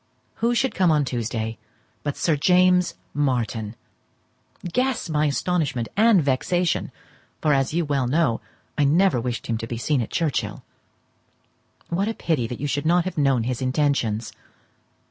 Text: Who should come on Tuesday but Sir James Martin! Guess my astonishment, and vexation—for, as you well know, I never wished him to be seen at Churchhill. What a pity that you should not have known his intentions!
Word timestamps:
Who 0.37 0.55
should 0.55 0.73
come 0.73 0.89
on 0.89 1.05
Tuesday 1.05 1.59
but 2.01 2.17
Sir 2.17 2.35
James 2.35 2.95
Martin! 3.13 3.75
Guess 4.73 5.11
my 5.11 5.27
astonishment, 5.27 5.89
and 5.95 6.23
vexation—for, 6.23 7.53
as 7.53 7.71
you 7.75 7.85
well 7.85 8.07
know, 8.07 8.41
I 8.79 8.83
never 8.83 9.21
wished 9.21 9.45
him 9.45 9.59
to 9.59 9.67
be 9.67 9.77
seen 9.77 10.01
at 10.01 10.09
Churchhill. 10.09 10.63
What 11.89 12.07
a 12.07 12.15
pity 12.15 12.47
that 12.47 12.59
you 12.59 12.65
should 12.65 12.87
not 12.87 13.05
have 13.05 13.19
known 13.19 13.43
his 13.43 13.61
intentions! 13.61 14.33